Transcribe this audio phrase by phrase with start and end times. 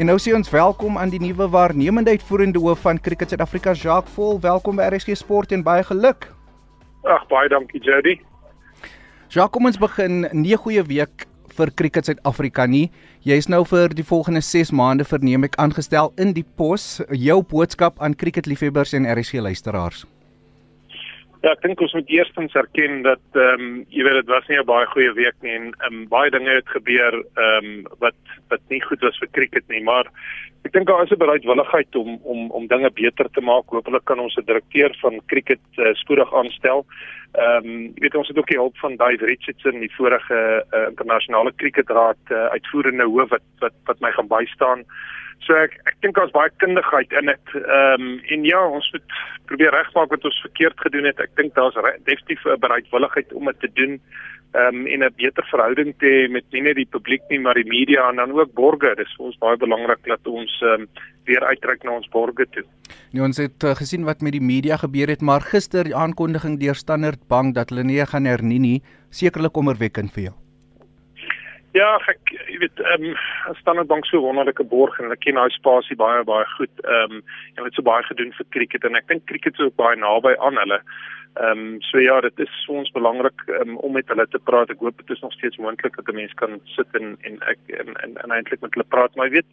[0.00, 4.14] En nou sê ons welkom aan die nuwe waarnemende uitvoerende hoof van Cricket Suid-Afrika, Jacques
[4.14, 4.38] Vol.
[4.40, 6.30] Welkom by RSG Sport en baie geluk.
[7.04, 8.14] Ag baie dankie Jody.
[9.28, 10.24] Jacques, kom ons begin.
[10.32, 12.86] Nie goeie week vir Cricket Suid-Afrika nie.
[13.28, 17.02] Jy is nou vir die volgende 6 maande verneem ek aangestel in die pos.
[17.12, 20.06] Jou boodskap aan cricketliefhebbers en RSG luisteraars.
[21.42, 24.58] Ja, ek dink ons moet eerstens erken dat ehm um, jy weet dit was nie
[24.60, 28.14] 'n baie goeie week nie en ehm um, baie dinge het gebeur ehm um, wat
[28.48, 30.06] wat nie goed was vir cricket nie, maar
[30.62, 33.66] ek dink daar is 'n bereidwilligheid om om om dinge beter te maak.
[33.66, 36.86] Hoopelik kan ons 'n direkteur van cricket uh, spoedig aanstel.
[37.34, 40.86] Ehm um, jy weet ons het ook die hulp van Dave Richardson, die vorige uh,
[40.88, 44.84] internasionale cricketraad uh, uitvoerende hoof wat wat wat my gaan bystaan.
[45.40, 47.54] So ek ek dink daar's baie kundigheid in dit.
[47.60, 49.16] Ehm um, en ja, ons moet
[49.50, 51.20] probeer regmaak wat ons verkeerd gedoen het.
[51.20, 54.00] Ek dink daar's definitief 'n bereidwilligheid om dit te doen.
[54.52, 57.68] Ehm um, en 'n beter verhouding te met nie net die publiek nie, maar die
[57.68, 58.96] media en dan ook borgers.
[58.96, 60.88] Dis vir ons baie belangrik dat ons ehm um,
[61.24, 62.64] weer uitreik na ons borgers toe.
[63.12, 66.60] Nee, ons het uh, gesien wat met die media gebeur het, maar gister die aankondiging
[66.60, 70.41] deur Standard Bank dat hulle nie gaan hernie nie, sekerlik kommerwekkend vir jou.
[71.72, 73.14] Ja, ek jy weet ehm um,
[73.62, 76.72] Standard Bank so wonderlike borg en ek ken daai spasie baie baie goed.
[76.84, 77.22] Ehm um,
[77.56, 80.34] en het so baie gedoen vir cricket en ek dink cricket is ook baie naby
[80.36, 80.82] aan hulle.
[81.40, 84.74] Ehm um, so ja, dit is vir ons belangrik um, om met hulle te praat.
[84.74, 87.58] Ek hoop dit is nog steeds moontlik dat 'n mens kan sit en en ek
[87.80, 89.50] en en, en eintlik met hulle praat, maar jy weet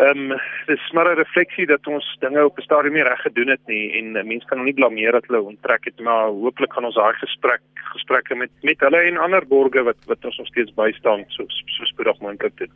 [0.00, 3.48] Ehm um, dis maar 'n refleksie dat ons dinge op 'n stadium nie reg gedoen
[3.48, 6.72] het nie en uh, mense kan nog nie blameer dat hulle onttrek het maar hooplik
[6.72, 10.46] gaan ons daai gesprek gesprekke met met hulle en ander borgers wat wat ons nog
[10.46, 12.72] steeds bystaan so so spoedig moontlik doen.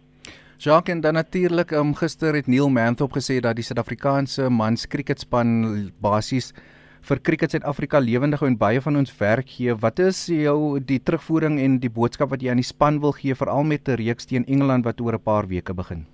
[0.58, 5.92] Jacques en dan natuurlik um, gister het Neil Manthop gesê dat die Suid-Afrikaanse mans kriketspan
[6.00, 6.52] basies
[7.00, 9.74] vir Kriket Suid-Afrika lewendig en baie van ons werk gee.
[9.74, 13.34] Wat is jou die terugvoering en die boodskap wat jy aan die span wil gee
[13.34, 16.13] veral met 'n reeks teen Engeland wat oor 'n paar weke begin?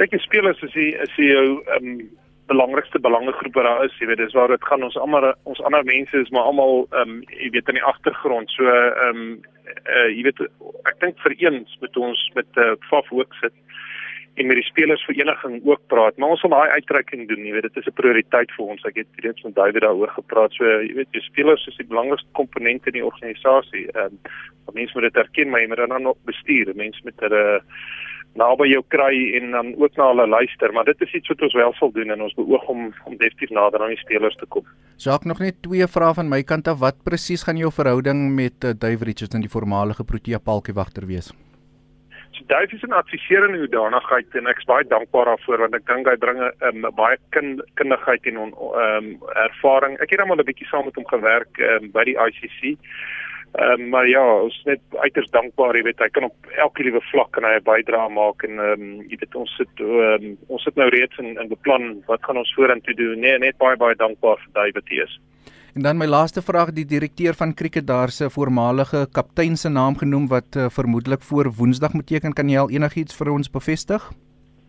[0.00, 2.02] Kyk die spelers is die is die jou ehm um,
[2.50, 5.84] belangrikste belangegroep wat daar is, jy weet, dis waar dit gaan ons almal ons ander
[5.86, 8.50] mense is maar almal ehm um, jy weet in die agtergrond.
[8.56, 9.26] So ehm um,
[9.86, 10.40] uh, jy weet
[10.90, 13.54] ek dink vir eens met ons met uh, Faf ook sit
[14.40, 16.16] en met die spelersvereniging ook praat.
[16.16, 18.84] Maar ons wil daai uitreiking doen, jy weet, dit is 'n prioriteit vir ons.
[18.88, 20.52] Ek het reeds met David daaroor gepraat.
[20.54, 23.86] So jy weet, die spelers is die belangrikste komponent in die organisasie.
[23.94, 26.74] Ehm um, mense moet dit erken, maar jy moet dan nog bestuur.
[26.74, 27.60] Mense met 'n uh,
[28.38, 31.54] naby jou kry en dan ook na hulle luister, maar dit is iets wat ons
[31.54, 34.66] wel sal doen en ons beoog om om definitief nader aan die spelers te kom.
[34.96, 36.78] Saak nog net twee vrae van my kant af.
[36.78, 41.32] Wat presies gaan jou verhouding met uh, Dave Richardson, die voormalige Protea palkiewagter wees?
[42.30, 46.16] So Dave is 'n adviserende hoedanigheid en ek's baie dankbaar daarvoor want ek dink hy
[46.16, 48.54] bring 'n um, baie kind, kundigheid en 'n
[48.84, 49.98] um, ervaring.
[50.00, 52.78] Ek het hom al 'n bietjie saam met hom gewerk um, by die ICC.
[53.58, 56.84] Ehm um, maar ja, ons is net uiters dankbaar, jy weet, hy kan op elke
[56.86, 60.36] liewe vlak kan hy 'n bydrae maak en ehm um, jy weet ons sit um,
[60.46, 63.18] ons sit nou reeds in in beplan wat gaan ons vorentoe doen.
[63.20, 65.18] Nee, net baie baie dankbaar vir David Tees.
[65.74, 69.96] En dan my laaste vraag, die direkteur van Cricket daar se voormalige kaptein se naam
[69.96, 74.10] genoem wat uh, vermoedelik voor Woensdag moet teken, kan jy al enigiets vir ons bevestig?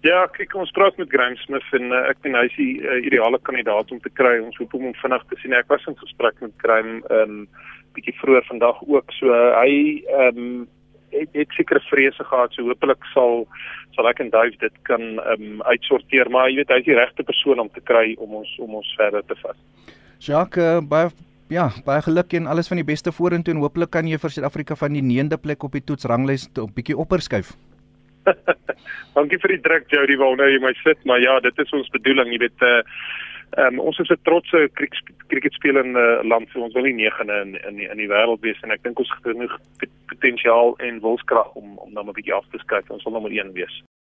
[0.02, 2.98] Ja, kyk ons praat met Graham Smith en uh, ek dink hy is die uh,
[3.06, 4.40] ideale kandidaat om te kry.
[4.42, 5.54] Ons hoop om hom vinnig te sien.
[5.54, 7.44] Ek was in gesprek met Graham ehm um,
[7.92, 9.14] bietjie vroeër vandag ook.
[9.20, 10.68] So uh, hy ehm um,
[11.12, 12.58] het, het sekere vrese gehad.
[12.58, 13.46] So hopelik sal
[13.94, 16.98] sal ek en Dave dit kan ehm um, uitsorteer, maar jy weet hy is die
[16.98, 19.60] regte persoon om te kry om ons om ons verder te vat.
[20.18, 21.14] Jacques, uh, baie
[21.54, 24.80] ja, baie geluk en alles van die beste vorentoe en hopelik kan jy vir Suid-Afrika
[24.80, 27.54] van die 9de plek op die toetsranglys 'n bietjie opperskuif.
[29.16, 31.90] Dankie vir die druk Jody, wou nou jy my sit, maar ja, dit is ons
[31.90, 32.82] bedoeling, jy weet uh
[33.60, 34.70] Um, ons is 'n trotse
[35.28, 38.72] kriketspelende land, so ons wil nie negende in in die, in die wêreld wees en
[38.72, 39.58] ek dink ons het genoeg
[40.08, 42.90] potensiaal en wilskrag om om dan 'n bietjie af te skuif.
[42.90, 43.84] Ons wil nommer 1 wees.